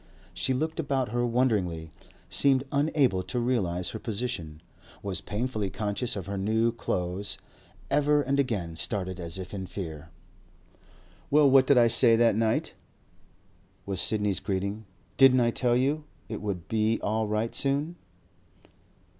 She 0.33 0.51
looked 0.55 0.79
about 0.79 1.09
her 1.09 1.23
wonderingly, 1.27 1.91
seemed 2.27 2.63
unable 2.71 3.21
to 3.21 3.39
realise 3.39 3.89
her 3.91 3.99
position, 3.99 4.59
was 5.03 5.21
painfully 5.21 5.69
conscious 5.69 6.15
of 6.15 6.25
her 6.25 6.39
new 6.39 6.71
clothes, 6.71 7.37
ever 7.91 8.23
and 8.23 8.39
again 8.39 8.75
started 8.75 9.19
as 9.19 9.37
if 9.37 9.53
in 9.53 9.67
fear. 9.67 10.09
'Well, 11.29 11.47
what 11.47 11.67
did 11.67 11.77
I 11.77 11.87
say 11.87 12.15
that 12.15 12.35
night?' 12.35 12.73
was 13.85 14.01
Sidney's 14.01 14.39
greeting. 14.39 14.85
'Didn't 15.17 15.39
I 15.39 15.51
tell 15.51 15.75
you 15.77 16.03
it 16.29 16.41
would 16.41 16.67
be 16.67 16.99
all 17.03 17.27
right 17.27 17.53
soon? 17.53 17.95